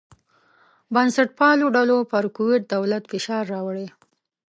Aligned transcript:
بنسټپالو 0.93 1.67
ډلو 1.75 1.97
پر 2.11 2.23
کویت 2.35 2.63
دولت 2.73 3.03
فشار 3.11 3.43
راوړی. 3.53 3.87